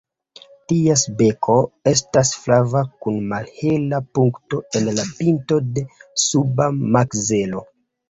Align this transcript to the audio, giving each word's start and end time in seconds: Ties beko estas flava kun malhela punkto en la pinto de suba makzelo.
Ties 0.71 1.03
beko 1.19 1.57
estas 1.91 2.31
flava 2.47 2.83
kun 3.05 3.21
malhela 3.35 4.01
punkto 4.19 4.65
en 4.83 4.93
la 4.99 5.09
pinto 5.23 5.63
de 5.79 5.89
suba 6.27 6.73
makzelo. 6.85 7.69